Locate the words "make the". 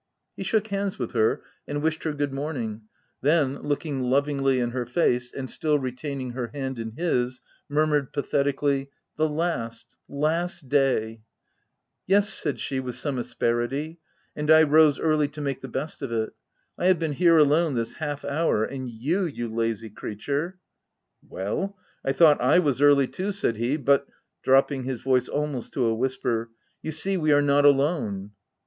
15.39-15.67